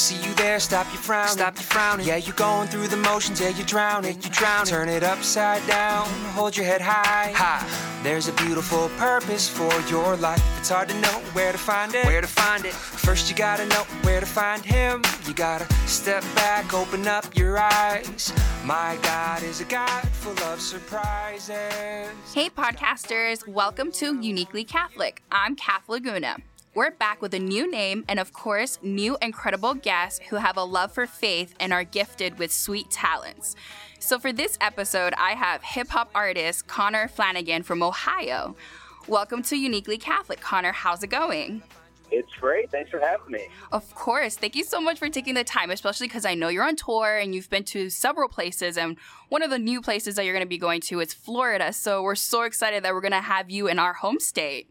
[0.00, 1.32] see you there, stop your frowning.
[1.32, 2.06] Stop your frowning.
[2.06, 4.16] Yeah, you're going through the motions, yeah, you're drowning.
[4.22, 4.64] You drown.
[4.64, 7.32] Turn it upside down, hold your head high.
[7.34, 7.66] High.
[8.02, 10.42] There's a beautiful purpose for your life.
[10.58, 12.06] It's hard to know where to find it.
[12.06, 12.72] Where to find it.
[12.72, 15.02] First, you gotta know where to find Him.
[15.26, 18.32] You gotta step back, open up your eyes.
[18.64, 21.50] My God is a God full of surprises.
[22.34, 25.22] Hey, podcasters, welcome to Uniquely Catholic.
[25.30, 26.36] I'm Kath Laguna.
[26.72, 30.62] We're back with a new name and, of course, new incredible guests who have a
[30.62, 33.56] love for faith and are gifted with sweet talents.
[33.98, 38.54] So, for this episode, I have hip hop artist Connor Flanagan from Ohio.
[39.08, 40.40] Welcome to Uniquely Catholic.
[40.40, 41.64] Connor, how's it going?
[42.12, 42.70] It's great.
[42.70, 43.48] Thanks for having me.
[43.72, 44.36] Of course.
[44.36, 47.18] Thank you so much for taking the time, especially because I know you're on tour
[47.18, 48.78] and you've been to several places.
[48.78, 48.96] And
[49.28, 51.72] one of the new places that you're going to be going to is Florida.
[51.72, 54.70] So we're so excited that we're going to have you in our home state.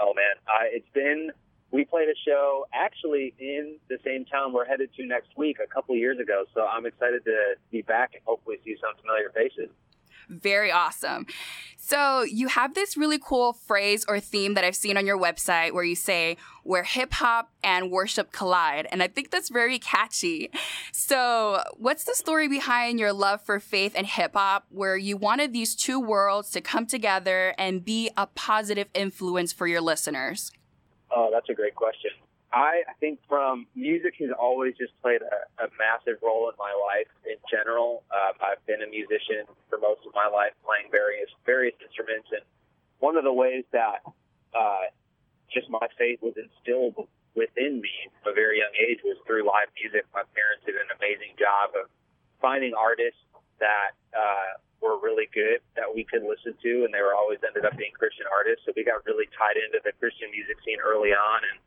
[0.00, 0.36] Oh man,
[0.72, 1.30] it's been.
[1.70, 5.66] We played a show actually in the same town we're headed to next week a
[5.66, 6.44] couple years ago.
[6.54, 9.68] So I'm excited to be back and hopefully see some familiar faces.
[10.28, 11.26] Very awesome.
[11.76, 15.72] So, you have this really cool phrase or theme that I've seen on your website
[15.72, 18.86] where you say, where hip hop and worship collide.
[18.92, 20.50] And I think that's very catchy.
[20.92, 25.54] So, what's the story behind your love for faith and hip hop where you wanted
[25.54, 30.52] these two worlds to come together and be a positive influence for your listeners?
[31.10, 32.10] Oh, that's a great question.
[32.52, 36.72] I, I think from music has always just played a, a massive role in my
[36.72, 38.04] life in general.
[38.08, 42.40] Uh, I've been a musician for most of my life, playing various various instruments, and
[43.04, 44.00] one of the ways that
[44.56, 44.88] uh,
[45.52, 46.96] just my faith was instilled
[47.36, 47.92] within me
[48.24, 50.08] from a very young age was through live music.
[50.16, 51.92] My parents did an amazing job of
[52.40, 53.20] finding artists
[53.60, 57.68] that uh, were really good that we could listen to, and they were always ended
[57.68, 58.64] up being Christian artists.
[58.64, 61.60] So we got really tied into the Christian music scene early on, and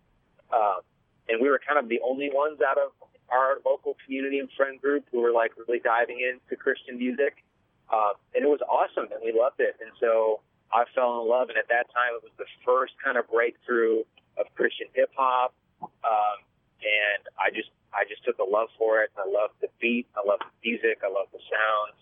[0.53, 0.81] um,
[1.29, 2.91] and we were kind of the only ones out of
[3.31, 7.43] our local community and friend group who were like really diving into Christian music.
[7.91, 9.75] Um, and it was awesome and we loved it.
[9.79, 10.41] And so
[10.71, 11.49] I fell in love.
[11.49, 14.03] And at that time, it was the first kind of breakthrough
[14.37, 15.53] of Christian hip hop.
[15.81, 16.37] Um,
[16.83, 19.11] and I just, I just took a love for it.
[19.15, 20.07] I loved the beat.
[20.15, 20.99] I loved the music.
[21.03, 21.99] I loved the sounds.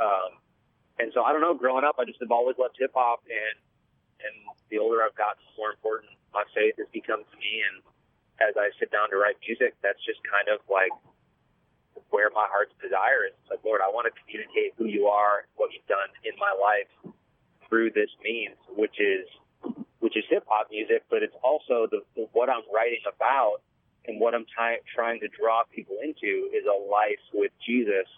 [0.00, 0.30] Um,
[1.00, 3.56] and so I don't know, growing up, I just have always loved hip hop and,
[4.20, 4.36] and
[4.68, 7.64] the older I've gotten, the more important my faith has become to me.
[7.64, 7.80] And
[8.40, 10.92] as I sit down to write music, that's just kind of like
[12.10, 13.36] where my heart's desire is.
[13.48, 17.14] Like, Lord, I want to communicate who you are, what you've done in my life
[17.68, 19.28] through this means, which is
[20.00, 23.60] which is hip hop music, but it's also the, the what I'm writing about
[24.08, 28.08] and what I'm ty- trying to draw people into is a life with Jesus.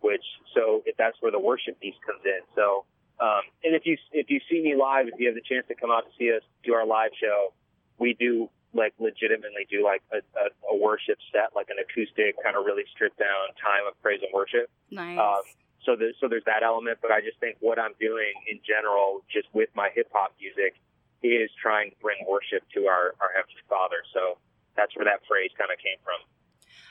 [0.00, 2.40] Which so if that's where the worship piece comes in.
[2.54, 2.84] So
[3.20, 5.74] um, and if you if you see me live, if you have the chance to
[5.74, 7.52] come out to see us do our live show,
[7.98, 12.56] we do like legitimately do like a, a, a worship set, like an acoustic kind
[12.56, 14.70] of really stripped down time of praise and worship.
[14.90, 15.18] Nice.
[15.18, 15.42] Um,
[15.84, 19.24] so there's so there's that element, but I just think what I'm doing in general,
[19.32, 20.76] just with my hip hop music,
[21.22, 24.02] is trying to bring worship to our our heavenly Father.
[24.12, 24.38] So
[24.76, 26.20] that's where that phrase kind of came from.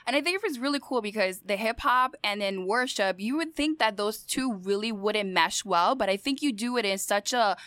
[0.07, 3.37] And I think it was really cool because the hip hop and then worship, you
[3.37, 6.85] would think that those two really wouldn't mesh well, but I think you do it
[6.85, 7.57] in such a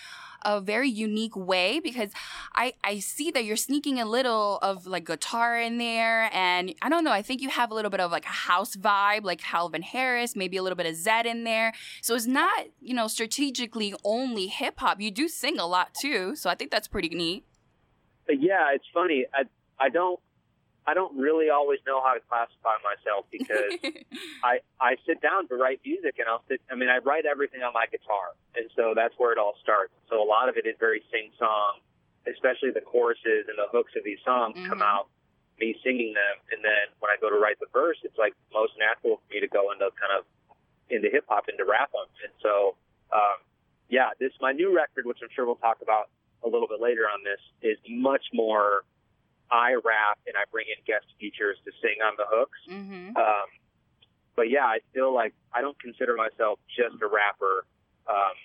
[0.43, 2.11] a very unique way because
[2.55, 6.31] I, I see that you're sneaking a little of like guitar in there.
[6.33, 8.77] And I don't know, I think you have a little bit of like a house
[8.77, 11.73] vibe, like Calvin Harris, maybe a little bit of Zedd in there.
[12.03, 15.01] So it's not, you know, strategically only hip hop.
[15.01, 16.37] You do sing a lot too.
[16.37, 17.45] So I think that's pretty neat.
[18.29, 19.27] Uh, yeah, it's funny.
[19.35, 19.45] I,
[19.79, 20.21] I don't
[20.89, 23.77] I don't really always know how to classify myself because
[24.43, 26.65] I I sit down to write music and I'll sit.
[26.73, 29.93] I mean, I write everything on my guitar, and so that's where it all starts.
[30.09, 31.85] So a lot of it is very sing song,
[32.25, 34.73] especially the choruses and the hooks of these songs mm-hmm.
[34.73, 35.13] come out
[35.61, 38.79] me singing them, and then when I go to write the verse, it's like most
[38.79, 40.23] natural for me to go into kind of
[40.89, 42.79] into hip hop, into rap them, and so
[43.13, 43.43] um,
[43.89, 46.09] yeah, this my new record, which I'm sure we'll talk about
[46.45, 48.87] a little bit later on this, is much more
[49.51, 52.59] I rap and I bring in guest features to sing on the hooks.
[52.69, 53.17] Mm-hmm.
[53.17, 53.49] Um,
[54.37, 57.67] but yeah, I feel like I don't consider myself just a rapper.
[58.07, 58.37] Um,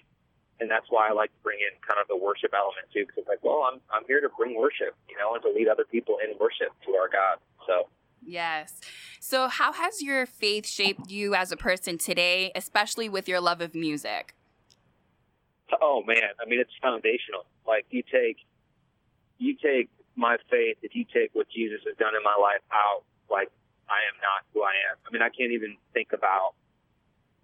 [0.60, 3.18] and that's why I like to bring in kind of the worship element too, because
[3.18, 5.86] it's like, well, I'm I'm here to bring worship, you know, and to lead other
[5.86, 7.38] people in worship to our God.
[7.68, 7.90] So.
[8.26, 8.80] Yes.
[9.20, 13.60] So, how has your faith shaped you as a person today, especially with your love
[13.60, 14.34] of music?
[15.82, 17.46] Oh man, I mean, it's foundational.
[17.68, 18.38] Like you take,
[19.38, 23.04] you take my faith, if you take what Jesus has done in my life out,
[23.30, 23.50] like
[23.90, 24.96] I am not who I am.
[25.06, 26.54] I mean, I can't even think about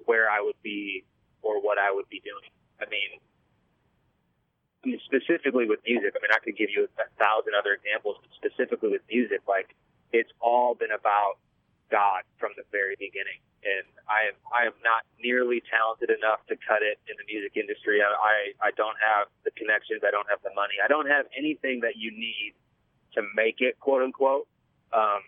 [0.05, 1.03] where I would be
[1.41, 2.51] or what I would be doing.
[2.81, 3.19] I mean,
[4.83, 6.15] I mean specifically with music.
[6.15, 9.75] I mean, I could give you a thousand other examples, but specifically with music, like
[10.13, 11.41] it's all been about
[11.91, 13.41] God from the very beginning.
[13.59, 17.59] And I am I am not nearly talented enough to cut it in the music
[17.59, 17.99] industry.
[17.99, 18.35] I, I
[18.67, 20.01] I don't have the connections.
[20.07, 20.79] I don't have the money.
[20.83, 22.55] I don't have anything that you need
[23.13, 24.47] to make it, quote unquote.
[24.95, 25.21] Um,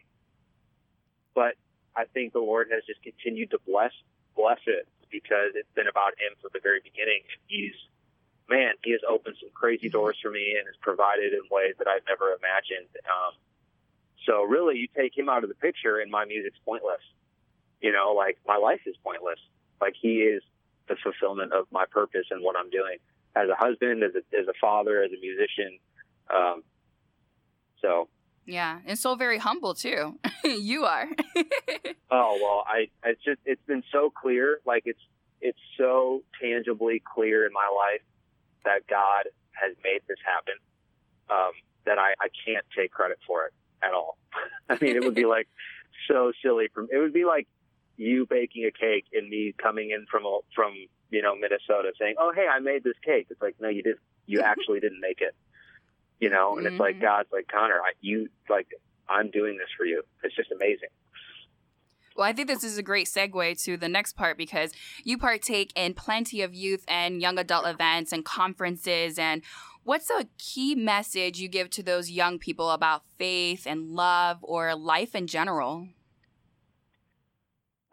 [1.36, 1.56] but
[1.96, 3.92] I think the Lord has just continued to bless
[4.36, 7.22] bless it because it's been about Him from the very beginning.
[7.48, 7.76] He's
[8.50, 11.88] man, He has opened some crazy doors for me and has provided in ways that
[11.88, 12.90] I've never imagined.
[13.06, 13.36] Um,
[14.26, 17.04] so really, you take Him out of the picture, and my music's pointless.
[17.82, 19.40] You know, like my life is pointless.
[19.82, 20.42] Like He is
[20.88, 22.98] the fulfillment of my purpose and what I'm doing
[23.36, 25.80] as a husband, as a, as a father, as a musician.
[26.34, 26.64] Um,
[27.82, 28.08] so
[28.46, 30.20] yeah, and so very humble too.
[30.44, 31.08] you are.
[32.12, 35.02] oh well, I it's just it's been so clear, like it's
[35.42, 38.02] it's so tangibly clear in my life
[38.66, 40.56] that God has made this happen.
[41.30, 41.52] Um,
[41.86, 44.18] that I, I can't take credit for it at all.
[44.70, 45.48] I mean, it would be like
[46.08, 46.68] so silly.
[46.74, 47.48] From it would be like
[47.98, 50.24] you baking a cake and me coming in from
[50.56, 50.74] from
[51.12, 54.00] you know Minnesota saying, "Oh, hey, I made this cake." It's like, no, you didn't.
[54.26, 55.36] You actually didn't make it
[56.22, 56.76] you know, and mm-hmm.
[56.76, 57.06] it's like mm-hmm.
[57.06, 58.68] God's like Connor, I, you like
[59.10, 60.04] I'm doing this for you.
[60.24, 60.90] It's just amazing.
[62.16, 64.72] Well, I think this is a great segue to the next part because
[65.04, 69.18] you partake in plenty of youth and young adult events and conferences.
[69.18, 69.42] And
[69.84, 74.76] what's a key message you give to those young people about faith and love or
[74.76, 75.88] life in general?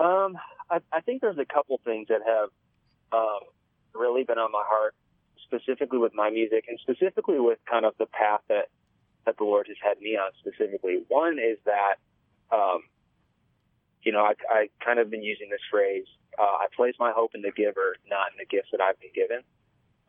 [0.00, 0.36] Um,
[0.68, 2.50] I, I think there's a couple things that have
[3.12, 3.40] um,
[3.94, 4.94] really been on my heart
[5.44, 8.68] specifically with my music and specifically with kind of the path that
[9.24, 11.04] that the Lord has had me on specifically.
[11.08, 11.96] One is that,
[12.50, 12.80] um,
[14.02, 16.06] you know, I, I kind of been using this phrase.
[16.38, 19.12] Uh, I place my hope in the giver, not in the gifts that I've been
[19.14, 19.42] given.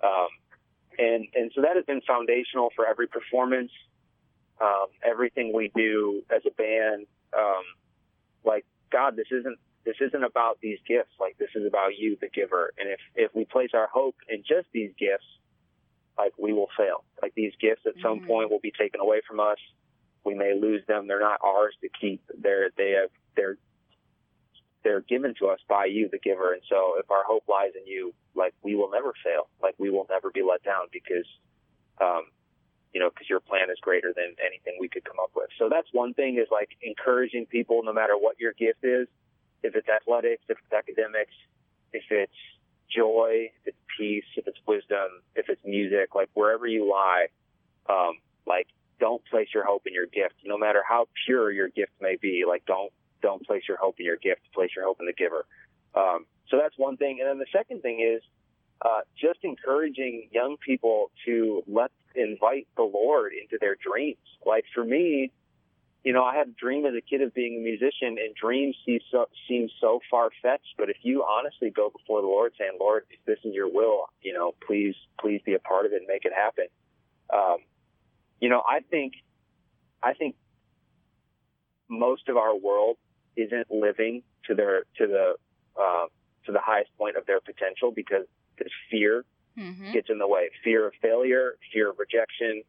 [0.01, 0.29] Um,
[0.97, 3.71] and and so that has been foundational for every performance,
[4.61, 7.05] um, everything we do as a band.
[7.37, 7.63] Um,
[8.45, 9.57] like God, this isn't
[9.89, 11.13] this isn't about these gifts.
[11.19, 12.73] Like this is about you, the giver.
[12.77, 15.25] And if if we place our hope in just these gifts,
[16.15, 17.03] like we will fail.
[17.21, 18.27] Like these gifts at some mm-hmm.
[18.27, 19.57] point will be taken away from us.
[20.23, 21.07] We may lose them.
[21.07, 22.21] They're not ours to keep.
[22.37, 23.57] They're they have they're
[24.83, 26.53] they're given to us by you, the giver.
[26.53, 29.49] And so if our hope lies in you, like we will never fail.
[29.59, 31.25] Like we will never be let down because
[31.99, 32.25] um
[32.93, 35.49] you know, because your plan is greater than anything we could come up with.
[35.57, 39.07] So that's one thing is like encouraging people, no matter what your gift is,
[39.63, 41.33] if it's athletics, if it's academics,
[41.93, 42.33] if it's
[42.93, 47.27] joy, if it's peace, if it's wisdom, if it's music, like wherever you lie,
[47.89, 48.67] um, like
[48.99, 52.43] don't place your hope in your gift, no matter how pure your gift may be.
[52.47, 52.91] Like don't
[53.21, 54.41] don't place your hope in your gift.
[54.53, 55.45] Place your hope in the giver.
[55.95, 57.19] Um, so that's one thing.
[57.19, 58.21] And then the second thing is
[58.81, 64.17] uh, just encouraging young people to let invite the Lord into their dreams.
[64.45, 65.31] Like for me,
[66.03, 68.75] you know, I had a dream as a kid of being a musician, and dreams
[68.85, 70.75] seem so, seem so far fetched.
[70.77, 74.05] But if you honestly go before the Lord, saying, "Lord, if this is Your will,
[74.21, 76.67] you know, please, please be a part of it and make it happen,"
[77.31, 77.57] um,
[78.39, 79.13] you know, I think,
[80.01, 80.35] I think
[81.89, 82.97] most of our world
[83.35, 85.35] isn't living to their to the
[85.79, 86.05] uh,
[86.45, 88.25] to the highest point of their potential because
[88.57, 89.25] this fear
[89.57, 89.91] mm-hmm.
[89.91, 90.49] gets in the way.
[90.63, 92.63] Fear of failure, fear of rejection.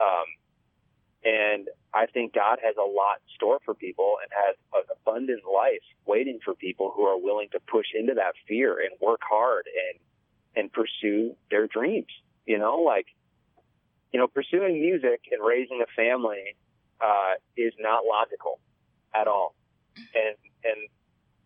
[0.00, 0.24] Um,
[1.24, 5.42] and I think God has a lot in store for people and has an abundant
[5.44, 9.66] life waiting for people who are willing to push into that fear and work hard
[9.66, 10.00] and
[10.54, 12.10] and pursue their dreams.
[12.46, 13.06] You know, like
[14.12, 16.56] you know, pursuing music and raising a family
[17.00, 18.58] uh, is not logical
[19.14, 19.54] at all.
[19.96, 20.88] And and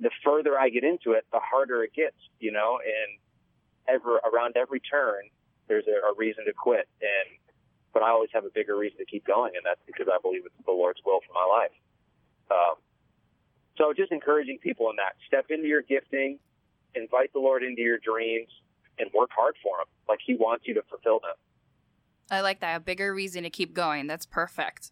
[0.00, 2.16] the further I get into it, the harder it gets.
[2.40, 5.24] You know, and ever around every turn,
[5.68, 7.38] there's a, a reason to quit and
[7.96, 10.42] but I always have a bigger reason to keep going, and that's because I believe
[10.44, 11.72] it's the Lord's will for my life.
[12.50, 12.76] Um,
[13.78, 15.14] so just encouraging people in that.
[15.26, 16.38] Step into your gifting,
[16.94, 18.50] invite the Lord into your dreams,
[18.98, 19.86] and work hard for Him.
[20.06, 21.36] Like He wants you to fulfill them.
[22.30, 22.76] I like that.
[22.76, 24.06] A bigger reason to keep going.
[24.06, 24.90] That's perfect.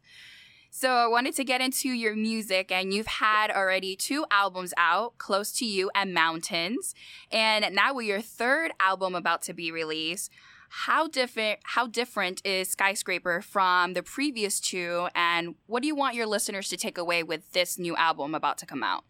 [0.70, 5.18] So I wanted to get into your music, and you've had already two albums out,
[5.18, 6.94] Close to You and Mountains.
[7.30, 10.32] And now with your third album about to be released,
[10.76, 16.16] how different how different is Skyscraper from the previous two and what do you want
[16.16, 19.04] your listeners to take away with this new album about to come out?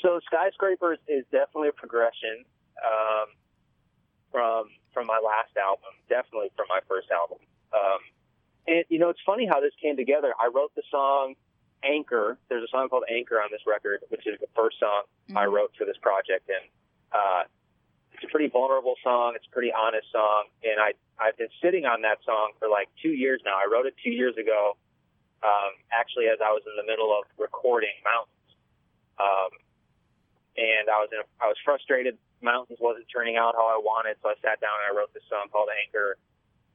[0.00, 2.44] So Skyscrapers is definitely a progression
[2.86, 3.26] um,
[4.30, 7.38] from from my last album, definitely from my first album.
[7.74, 7.98] Um,
[8.68, 10.32] and you know, it's funny how this came together.
[10.40, 11.34] I wrote the song
[11.82, 12.38] Anchor.
[12.48, 15.36] There's a song called Anchor on this record, which is the first song mm-hmm.
[15.36, 16.70] I wrote for this project, and
[17.10, 17.42] uh,
[18.22, 19.34] it's a pretty vulnerable song.
[19.34, 22.86] It's a pretty honest song, and I I've been sitting on that song for like
[23.02, 23.58] two years now.
[23.58, 24.78] I wrote it two years ago,
[25.42, 28.46] um, actually as I was in the middle of recording Mountains.
[29.18, 29.50] Um,
[30.54, 32.14] and I was in a, I was frustrated.
[32.46, 35.26] Mountains wasn't turning out how I wanted, so I sat down and I wrote this
[35.26, 36.14] song called Anchor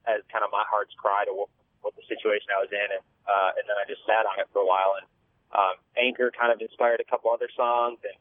[0.04, 3.04] as kind of my heart's cry to what, what the situation I was in, and
[3.24, 5.00] uh, and then I just sat on it for a while.
[5.00, 5.08] And
[5.56, 8.20] um, Anchor kind of inspired a couple other songs, and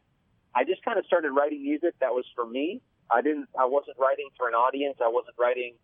[0.55, 2.79] I just kind of started writing music that was for me.
[3.11, 3.49] I didn't.
[3.59, 4.99] I wasn't writing for an audience.
[5.03, 5.75] I wasn't writing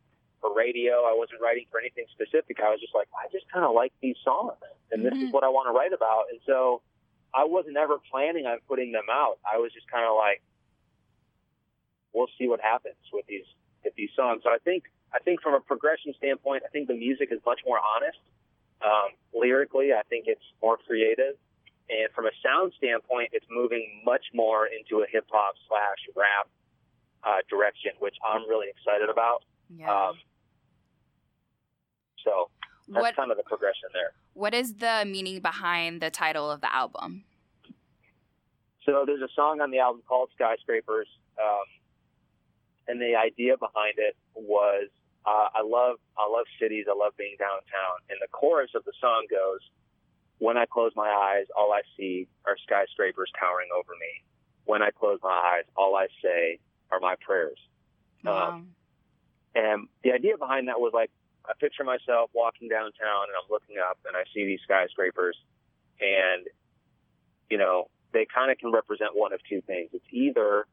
[0.40, 1.04] for radio.
[1.06, 2.58] I wasn't writing for anything specific.
[2.60, 4.58] I was just like, I just kind of like these songs,
[4.90, 5.28] and this Mhm.
[5.28, 6.30] is what I want to write about.
[6.30, 6.82] And so
[7.32, 9.38] I wasn't ever planning on putting them out.
[9.46, 10.42] I was just kind of like,
[12.12, 13.46] we'll see what happens with these
[13.84, 14.42] with these songs.
[14.42, 17.60] So I think I think from a progression standpoint, I think the music is much
[17.66, 18.18] more honest.
[18.80, 21.36] Um, lyrically, I think it's more creative,
[21.88, 26.48] and from a sound standpoint, it's moving much more into a hip hop slash rap
[27.24, 29.42] uh, direction, which I'm really excited about.
[29.74, 30.08] Yeah.
[30.08, 30.14] Um,
[32.24, 32.50] so
[32.88, 34.12] that's what kind of the progression there.
[34.34, 37.24] What is the meaning behind the title of the album?
[38.84, 41.06] So there's a song on the album called Skyscrapers,
[41.40, 41.64] um,
[42.88, 44.88] and the idea behind it was
[45.24, 48.92] uh, I love I love cities, I love being downtown, and the chorus of the
[49.00, 49.60] song goes,
[50.38, 54.24] "When I close my eyes, all I see are skyscrapers towering over me.
[54.64, 56.58] When I close my eyes, all I say
[56.92, 57.58] are my prayers."
[58.24, 58.50] Wow.
[58.50, 58.74] Um,
[59.54, 61.10] And the idea behind that was like,
[61.44, 65.36] I picture myself walking downtown and I'm looking up and I see these skyscrapers
[66.00, 66.46] and,
[67.50, 69.90] you know, they kind of can represent one of two things.
[69.92, 70.66] It's either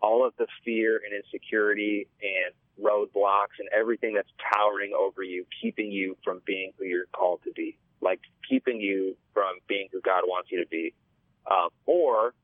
[0.00, 5.90] all of the fear and insecurity and roadblocks and everything that's towering over you, keeping
[5.90, 10.22] you from being who you're called to be, like keeping you from being who God
[10.26, 10.94] wants you to be.
[11.50, 12.34] Um, or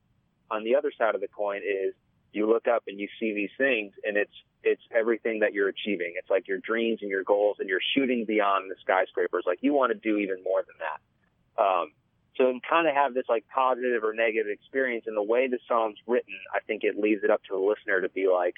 [0.51, 1.93] on the other side of the coin is
[2.31, 4.33] you look up and you see these things and it's
[4.63, 6.13] it's everything that you're achieving.
[6.17, 9.45] It's like your dreams and your goals and you're shooting beyond the skyscrapers.
[9.47, 11.63] Like you want to do even more than that.
[11.63, 11.91] Um,
[12.35, 15.59] so you kind of have this like positive or negative experience and the way the
[15.67, 18.55] song's written, I think it leaves it up to the listener to be like,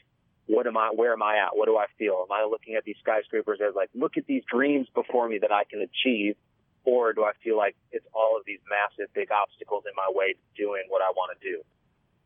[0.48, 1.56] what am I, where am I at?
[1.56, 2.26] What do I feel?
[2.26, 5.52] Am I looking at these skyscrapers as like, look at these dreams before me that
[5.52, 6.36] I can achieve?
[6.84, 10.34] Or do I feel like it's all of these massive, big obstacles in my way
[10.34, 11.62] to doing what I want to do?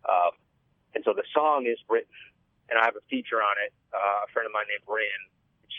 [0.08, 0.32] Um,
[0.96, 2.16] and so the song is written,
[2.72, 3.72] and I have a feature on it.
[3.94, 5.22] Uh, a friend of mine named Rin,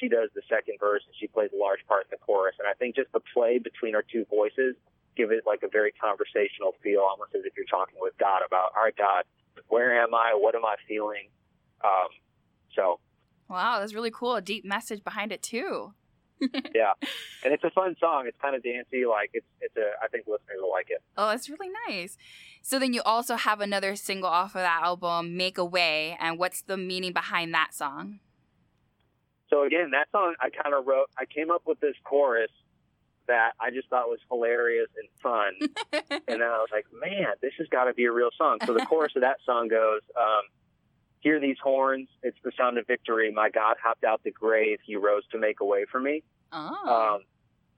[0.00, 2.54] she does the second verse, and she plays a large part in the chorus.
[2.60, 4.76] And I think just the play between our two voices
[5.16, 8.76] give it like a very conversational feel, almost as if you're talking with God about,
[8.76, 9.24] all right, God,
[9.68, 10.36] where am I?
[10.36, 11.32] What am I feeling?
[11.82, 12.12] Um,
[12.76, 13.00] so
[13.48, 14.34] Wow, that's really cool.
[14.34, 15.94] A deep message behind it too.
[16.74, 16.92] yeah,
[17.44, 18.24] and it's a fun song.
[18.26, 19.06] It's kind of dancey.
[19.06, 19.92] Like it's it's a.
[20.02, 21.02] I think listeners will like it.
[21.16, 22.16] Oh, that's really nice.
[22.62, 26.16] So then you also have another single off of that album, Make a Way.
[26.20, 28.20] And what's the meaning behind that song?
[29.48, 31.06] So again, that song I kind of wrote.
[31.18, 32.50] I came up with this chorus
[33.28, 35.52] that I just thought was hilarious and fun,
[36.28, 38.58] and then I was like, man, this has got to be a real song.
[38.64, 40.42] So the chorus of that song goes, um,
[41.20, 43.30] "Hear these horns, it's the sound of victory.
[43.32, 47.14] My God hopped out the grave, He rose to make a way for me." oh.
[47.16, 47.24] Um,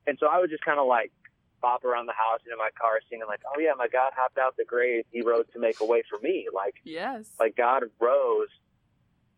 [0.07, 1.13] and so I would just kind of like
[1.61, 4.39] bop around the house and in my car singing like, "Oh yeah, my God hopped
[4.39, 7.31] out the grave, He rose to make a way for me." Like yes.
[7.39, 8.49] like God rose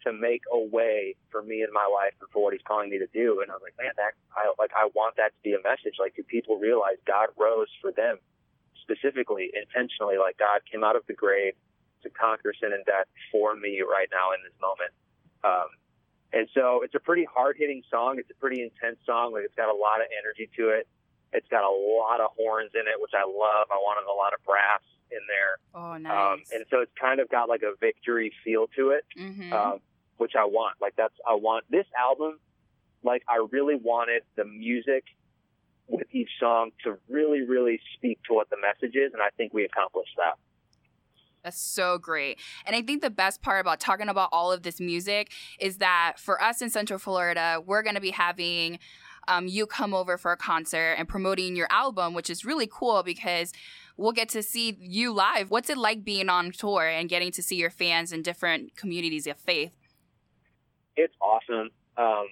[0.04, 2.98] to make a way for me in my life and for what He's calling me
[2.98, 3.40] to do.
[3.42, 5.96] And I was like, man, that I like I want that to be a message.
[5.98, 8.18] Like, do people realize God rose for them
[8.80, 10.16] specifically, intentionally?
[10.18, 11.54] Like God came out of the grave
[12.02, 14.92] to conquer sin and death for me right now in this moment.
[15.44, 15.68] Um,
[16.32, 18.18] and so it's a pretty hard hitting song.
[18.18, 19.32] It's a pretty intense song.
[19.32, 20.86] Like it's got a lot of energy to it.
[21.32, 23.66] It's got a lot of horns in it, which I love.
[23.70, 25.58] I wanted a lot of brass in there.
[25.74, 26.12] oh, nice.
[26.12, 29.52] Um, and so it's kind of got like a victory feel to it mm-hmm.
[29.52, 29.80] um,
[30.18, 30.76] which I want.
[30.80, 32.38] Like that's I want this album.
[33.02, 35.04] Like I really wanted the music
[35.88, 39.52] with each song to really, really speak to what the message is, and I think
[39.52, 40.38] we accomplished that.
[41.42, 42.38] That's so great.
[42.66, 46.14] And I think the best part about talking about all of this music is that
[46.18, 48.78] for us in Central Florida, we're going to be having
[49.28, 53.02] um, you come over for a concert and promoting your album, which is really cool
[53.02, 53.52] because
[53.96, 55.50] we'll get to see you live.
[55.50, 59.26] What's it like being on tour and getting to see your fans in different communities
[59.26, 59.72] of faith?
[60.96, 61.70] It's awesome.
[61.96, 62.26] Um,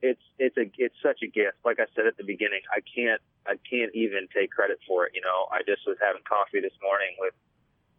[0.00, 1.58] it's it's a it's such a gift.
[1.64, 5.12] Like I said at the beginning, I can't I can't even take credit for it.
[5.14, 7.34] You know, I just was having coffee this morning with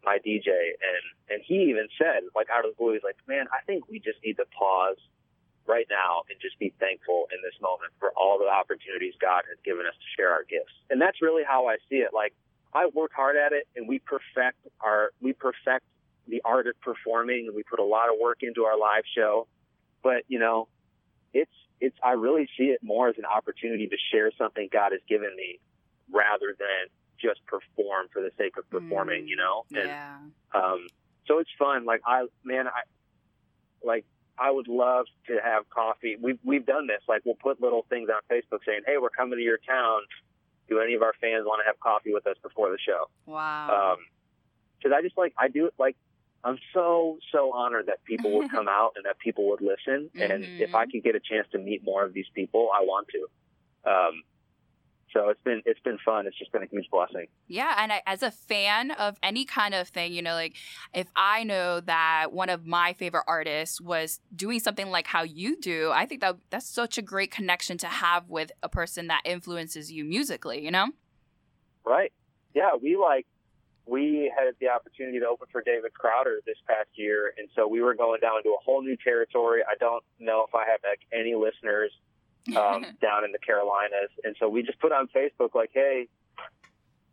[0.04, 3.46] my DJ, and and he even said, like out of the blue, he's like, "Man,
[3.52, 4.96] I think we just need to pause
[5.66, 9.58] right now and just be thankful in this moment for all the opportunities God has
[9.64, 12.12] given us to share our gifts." And that's really how I see it.
[12.14, 12.34] Like
[12.72, 15.84] I work hard at it, and we perfect our we perfect
[16.28, 19.46] the art of performing, and we put a lot of work into our live show.
[20.02, 20.68] But you know,
[21.32, 25.00] it's it's I really see it more as an opportunity to share something God has
[25.08, 25.58] given me
[26.12, 26.88] rather than
[27.20, 29.64] just perform for the sake of performing, you know?
[29.74, 30.16] And yeah.
[30.54, 30.86] um,
[31.26, 31.84] so it's fun.
[31.84, 32.82] Like I, man, I
[33.84, 34.04] like
[34.38, 36.16] I would love to have coffee.
[36.20, 37.02] We've we've done this.
[37.08, 40.00] Like we'll put little things on Facebook saying, "Hey, we're coming to your town.
[40.68, 43.96] Do any of our fans want to have coffee with us before the show?" Wow.
[44.78, 45.96] Because I just like I do it like
[46.42, 50.10] I'm so so honored that people would come out and that people would listen.
[50.14, 50.92] And if I Mhm.
[50.92, 53.28] could get a chance to meet more of these people, I want to.
[53.90, 54.22] Um,
[55.12, 56.26] so it's been it's been fun.
[56.26, 57.26] It's just been a huge blessing.
[57.48, 60.54] Yeah, and I, as a fan of any kind of thing, you know, like
[60.94, 65.60] if I know that one of my favorite artists was doing something like how you
[65.60, 69.22] do, I think that that's such a great connection to have with a person that
[69.24, 70.88] influences you musically, you know?
[71.84, 72.12] Right.
[72.54, 73.26] Yeah, we like
[73.86, 77.80] we had the opportunity to open for David Crowder this past year, and so we
[77.80, 79.62] were going down to a whole new territory.
[79.66, 81.90] I don't know if I have like any listeners
[82.48, 86.08] um, down in the Carolinas, and so we just put on Facebook like, "Hey,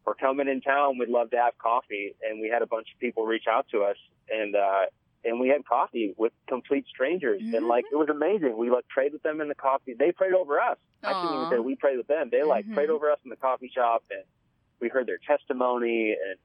[0.06, 0.98] we're coming in town.
[0.98, 3.84] We'd love to have coffee." And we had a bunch of people reach out to
[3.84, 3.98] us,
[4.30, 4.86] and uh,
[5.24, 8.58] and we had coffee with complete strangers, and like it was amazing.
[8.58, 9.96] We like prayed with them in the coffee.
[9.98, 10.78] They prayed over us.
[11.04, 12.30] I shouldn't even say we prayed with them.
[12.32, 12.74] They like Mhm.
[12.74, 14.24] prayed over us in the coffee shop, and
[14.80, 16.38] we heard their testimony and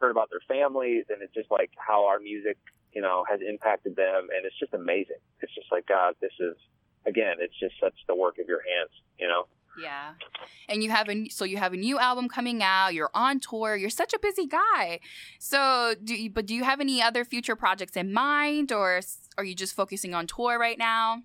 [0.00, 2.58] heard about their families, and it's just like how our music,
[2.92, 5.16] you know, has impacted them, and it's just amazing.
[5.40, 6.56] It's just like God, this is
[7.06, 9.46] again, it's just such the work of your hands, you know.
[9.78, 10.14] Yeah.
[10.70, 13.76] And you have a so you have a new album coming out, you're on tour,
[13.76, 15.00] you're such a busy guy.
[15.38, 19.00] So do you, but do you have any other future projects in mind or
[19.36, 21.22] are you just focusing on tour right now?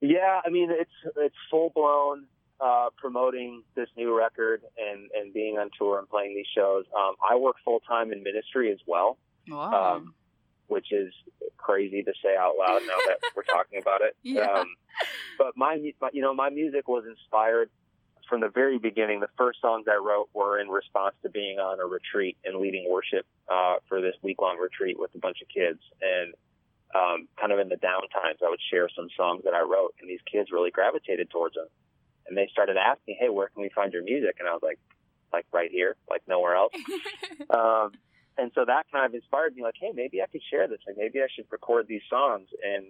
[0.00, 2.26] Yeah, I mean it's it's full blown
[2.60, 6.84] uh, promoting this new record and and being on tour and playing these shows.
[6.96, 9.16] Um, I work full time in ministry as well,
[9.48, 9.96] Wow.
[9.96, 10.14] um,
[10.70, 11.12] which is
[11.56, 14.16] crazy to say out loud now that we're talking about it.
[14.22, 14.42] Yeah.
[14.42, 14.66] Um,
[15.38, 17.70] but my, my you know my music was inspired
[18.28, 19.20] from the very beginning.
[19.20, 22.86] The first songs I wrote were in response to being on a retreat and leading
[22.88, 26.34] worship uh, for this week long retreat with a bunch of kids and
[26.94, 30.10] um, kind of in the downtimes, I would share some songs that I wrote, and
[30.10, 31.68] these kids really gravitated towards them.
[32.26, 34.78] And they started asking, "Hey, where can we find your music?" And I was like,
[35.32, 36.72] "Like right here, like nowhere else."
[37.50, 37.92] um,
[38.40, 40.80] and so that kind of inspired me, like, "Hey, maybe I could share this.
[40.86, 42.86] Like, maybe I should record these songs." And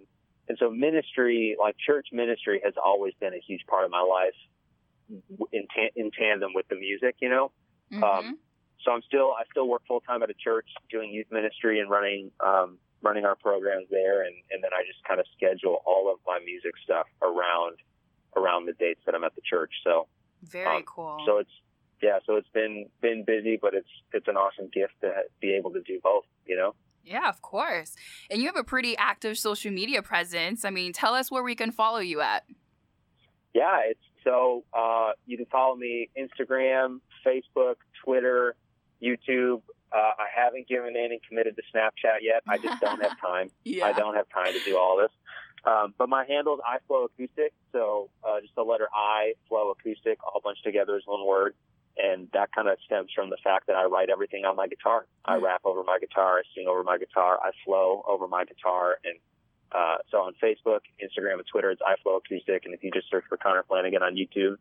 [0.47, 4.35] and so ministry, like church ministry, has always been a huge part of my life,
[5.51, 7.51] in ta- in tandem with the music, you know.
[7.91, 8.03] Mhm.
[8.03, 8.39] Um,
[8.83, 11.89] so I'm still I still work full time at a church doing youth ministry and
[11.89, 16.11] running um, running our programs there, and, and then I just kind of schedule all
[16.11, 17.77] of my music stuff around
[18.35, 19.73] around the dates that I'm at the church.
[19.83, 20.07] So
[20.43, 21.21] Very um, cool.
[21.25, 21.51] so it's
[22.01, 25.71] yeah, so it's been been busy, but it's it's an awesome gift to be able
[25.71, 26.25] to do both.
[26.45, 26.75] You know.
[27.05, 27.95] yeah, of course.
[28.29, 30.65] And you have a pretty active social media presence.
[30.65, 32.43] I mean, tell us where we can follow you at.
[33.53, 38.55] Yeah, it's so uh, you can follow me Instagram, Facebook, Twitter,
[39.01, 39.61] YouTube.
[39.93, 42.43] Uh, I haven't given in and committed to Snapchat yet.
[42.47, 43.49] I just don't have time.
[43.65, 43.85] Yeah.
[43.85, 45.11] I don't have time to do all this.
[45.63, 50.17] Um, but my handle is iFlow Acoustic, so uh, just the letter I, Flow Acoustic,
[50.23, 51.53] all bunched together as one word.
[51.97, 55.05] And that kind of stems from the fact that I write everything on my guitar.
[55.25, 55.43] I Mm.
[55.43, 58.97] rap over my guitar, I sing over my guitar, I flow over my guitar.
[59.03, 59.19] And
[59.71, 62.65] uh, so on Facebook, Instagram, and Twitter, it's iFlow Acoustic.
[62.65, 64.57] And if you just search for Connor Flanagan on YouTube,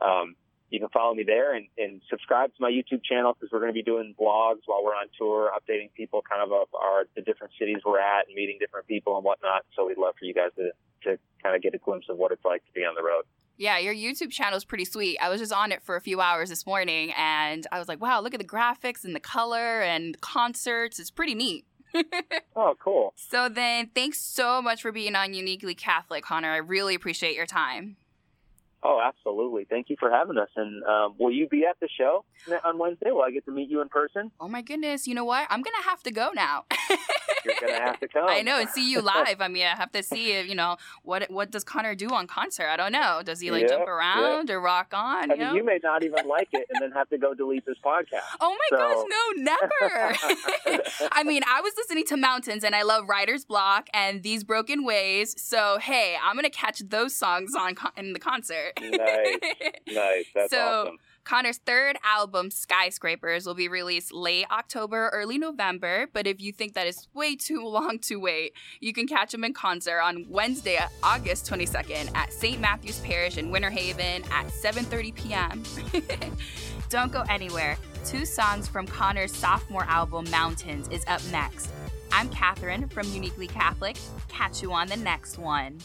[0.00, 0.34] um,
[0.70, 3.70] you can follow me there and, and subscribe to my YouTube channel because we're going
[3.70, 7.22] to be doing blogs while we're on tour, updating people kind of of our the
[7.22, 9.64] different cities we're at and meeting different people and whatnot.
[9.74, 10.70] So we'd love for you guys to
[11.04, 13.22] to kind of get a glimpse of what it's like to be on the road.
[13.58, 15.18] Yeah, your YouTube channel is pretty sweet.
[15.20, 18.00] I was just on it for a few hours this morning and I was like,
[18.00, 21.00] wow, look at the graphics and the color and concerts.
[21.00, 21.64] It's pretty neat.
[22.56, 23.12] Oh, cool.
[23.16, 26.50] So then, thanks so much for being on Uniquely Catholic, Connor.
[26.50, 27.96] I really appreciate your time.
[28.82, 29.66] Oh, absolutely.
[29.68, 30.48] Thank you for having us.
[30.56, 32.24] And um, will you be at the show
[32.64, 33.10] on Wednesday?
[33.10, 34.30] Will I get to meet you in person?
[34.40, 35.46] Oh my goodness, you know what?
[35.50, 36.64] I'm gonna have to go now.
[37.44, 38.26] You're going to have to come.
[38.28, 39.40] I know and see you live.
[39.40, 42.26] I mean, I have to see if you know what what does Connor do on
[42.26, 42.66] concert.
[42.68, 43.22] I don't know.
[43.24, 45.30] Does he like Yeah, jump around or rock on?
[45.30, 45.54] I You mean, know?
[45.54, 48.22] you may not even like it and then have to go delete this podcast.
[48.40, 50.82] Oh my So- gosh, no, never.
[51.12, 54.84] I mean, I was listening to Mountains and I love Writer's Block and These Broken
[54.84, 55.40] Ways.
[55.40, 58.67] So, hey, I'm going to catch those songs on con- in the concert.
[58.80, 59.36] Nice.
[59.88, 60.26] Nice.
[60.34, 60.96] That's So- awesome.
[61.24, 66.06] Connor's third album, Skyscrapers, will be released late October, early November.
[66.10, 69.44] But if you think that is way too long to wait, you can catch him
[69.44, 72.58] in concert on Wednesday, August 22nd at St.
[72.62, 75.62] Matthew's Parish in Winter Haven at 7:30 p.m.
[76.88, 77.76] Don't go anywhere.
[78.06, 81.68] Two songs from Connor's sophomore album, Mountains, is up next.
[82.10, 83.98] I'm Katherine from Uniquely Catholic.
[84.28, 85.78] Catch you on the next one.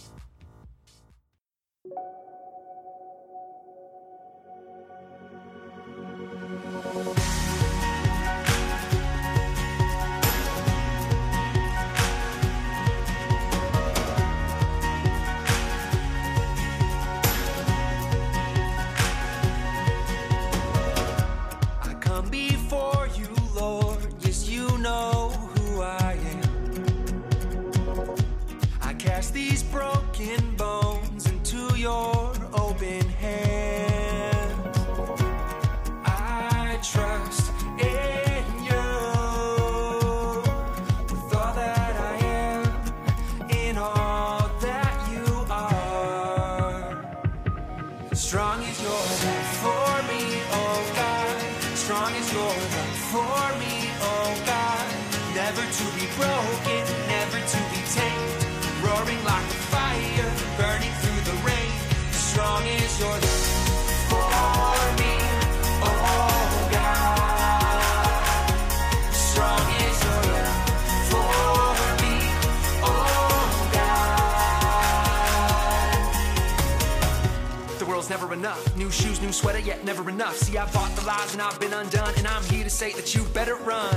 [78.13, 78.77] Never enough.
[78.77, 80.37] New shoes, new sweater, yet never enough.
[80.37, 83.15] See, I bought the lies and I've been undone, and I'm here to say that
[83.15, 83.95] you better run.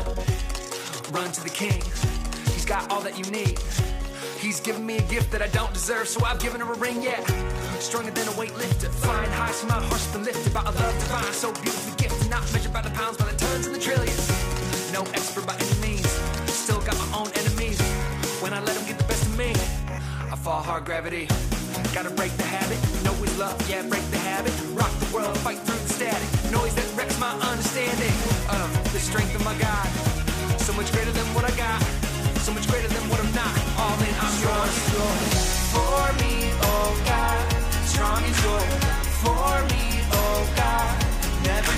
[1.13, 1.83] Run to the king.
[2.55, 3.59] He's got all that you need.
[4.41, 7.03] He's given me a gift that I don't deserve, so I've given her a ring,
[7.03, 7.21] yeah.
[7.79, 8.89] Stronger than a weightlifter.
[9.05, 12.31] Flying high, so my heart's been lifted by a love divine, so beautifully gifted.
[12.31, 14.27] Not measured by the pounds, by the tons and the trillions.
[14.95, 16.09] No expert by any means.
[16.49, 17.79] Still got my own enemies.
[18.41, 19.51] When I let them get the best of me,
[20.33, 21.29] I fall hard gravity.
[21.97, 22.77] Gotta break the habit.
[23.05, 24.53] Know it's love, yeah, break the habit.
[24.75, 26.29] Rock the world, fight through the static.
[26.53, 28.13] Noise that wrecks my understanding
[28.53, 29.89] of the strength of my God.
[30.61, 31.81] So much greater than what I got.
[32.45, 33.57] So much greater than what I'm not.
[33.81, 34.77] All in, I'm yours.
[35.73, 37.41] For me, oh God.
[37.89, 41.01] Strong is your love for me, oh God.
[41.49, 41.73] Never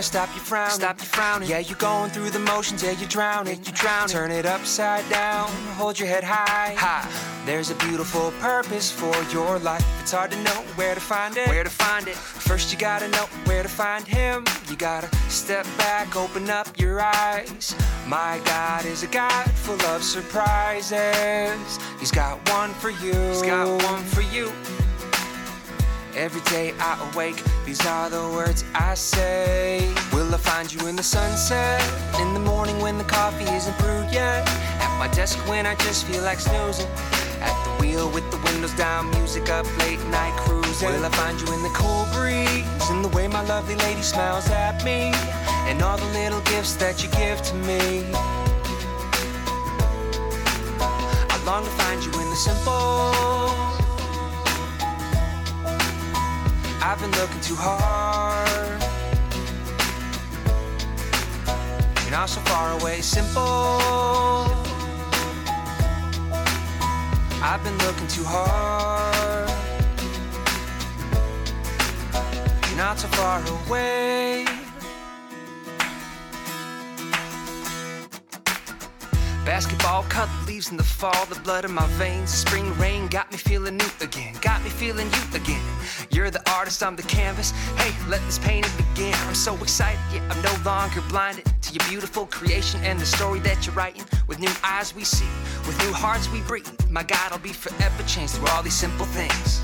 [0.00, 0.74] there, stop your frowning.
[0.74, 1.48] Stop your frowning.
[1.48, 3.58] Yeah, you're going through the motions, yeah, you're drowning.
[3.64, 4.08] You drown.
[4.08, 6.74] Turn it upside down, hold your head high.
[6.76, 7.08] High.
[7.46, 9.84] There's a beautiful purpose for your life.
[10.00, 11.48] It's hard to know where to find it.
[11.48, 12.14] Where to find it.
[12.14, 14.44] First, you gotta know where to find him.
[14.68, 17.74] You gotta step back, open up your eyes.
[18.06, 21.78] My God is a God full of surprises.
[21.98, 23.12] He's got one for you.
[23.12, 24.52] He's got one for you.
[26.16, 29.94] Every day I awake, these are the words I say.
[30.12, 31.80] Will I find you in the sunset?
[32.20, 34.46] In the morning when the coffee isn't brewed yet?
[34.80, 36.88] At my desk when I just feel like snoozing?
[37.40, 40.88] At the wheel with the windows down, music up, late night cruising?
[40.88, 42.90] Will I find you in the cool breeze?
[42.90, 45.12] In the way my lovely lady smiles at me?
[45.70, 48.04] And all the little gifts that you give to me?
[51.30, 53.29] I long to find you in the simple.
[56.82, 58.82] I've been looking too hard.
[62.02, 63.42] You're not so far away, simple.
[67.42, 69.50] I've been looking too hard.
[72.68, 74.59] You're not so far away.
[79.50, 82.30] Basketball, cut leaves in the fall, the blood in my veins.
[82.30, 85.60] Spring rain got me feeling new again, got me feeling you again.
[86.12, 87.50] You're the artist, I'm the canvas.
[87.76, 89.12] Hey, let this painting begin.
[89.26, 93.40] I'm so excited, yeah, I'm no longer blinded to your beautiful creation and the story
[93.40, 94.04] that you're writing.
[94.28, 95.26] With new eyes we see,
[95.66, 96.68] with new hearts we breathe.
[96.88, 99.60] My God, I'll be forever changed through all these simple things.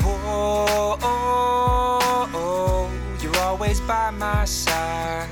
[0.00, 5.28] Oh, oh, oh, oh you're always by my side.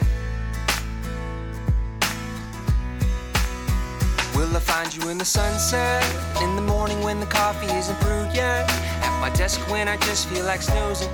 [4.35, 6.03] Will I find you in the sunset?
[6.43, 8.69] In the morning when the coffee isn't brewed yet?
[9.03, 11.11] At My desk when I just feel like snoozing.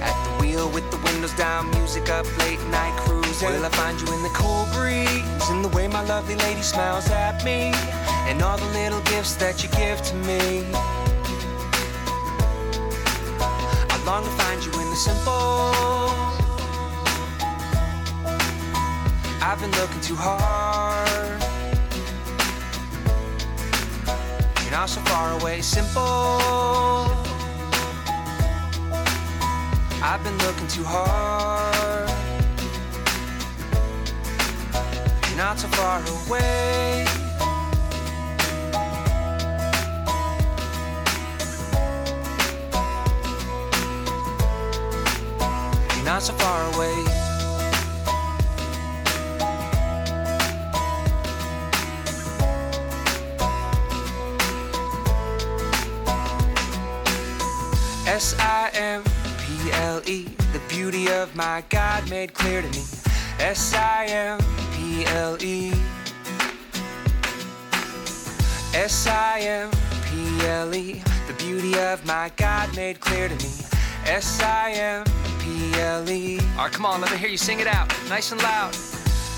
[0.00, 3.48] At the wheel with the windows down, music up, late night cruising.
[3.48, 5.50] Will I find you in the cool breeze?
[5.50, 7.72] In the way my lovely lady smiles at me,
[8.28, 10.64] and all the little gifts that you give to me.
[13.92, 16.10] I long to find you in the simple.
[19.42, 21.19] I've been looking too hard.
[24.70, 26.00] You're not so far away, simple.
[30.00, 32.08] I've been looking too hard.
[35.26, 37.04] You're not so far away.
[45.96, 47.19] You're not so far away.
[58.20, 59.02] S I M
[59.38, 62.84] P L E, the beauty of my God made clear to me.
[63.38, 64.38] S I M
[64.74, 65.72] P L E.
[68.74, 69.70] S I M
[70.04, 73.52] P L E, the beauty of my God made clear to me.
[74.04, 75.04] S I M
[75.40, 76.40] P L E.
[76.58, 78.74] All right, come on, let me hear you sing it out, nice and loud.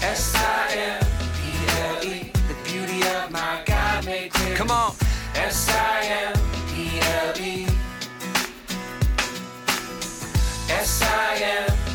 [0.03, 1.07] S I M
[1.39, 1.43] P
[1.83, 4.57] L E, the beauty of my God made clear.
[4.57, 4.97] Come on.
[5.37, 6.35] S I M
[6.67, 7.72] P L E.
[10.83, 11.92] Yes, I am.